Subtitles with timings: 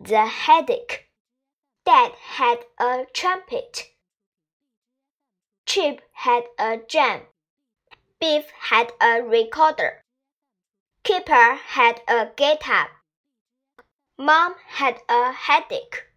[0.00, 1.10] the headache.
[1.84, 3.90] Dad had a trumpet.
[5.66, 7.20] Chip had a jam.
[8.18, 10.02] Biff had a recorder.
[11.04, 12.88] Kipper had a guitar.
[14.18, 16.09] Mom had a headache.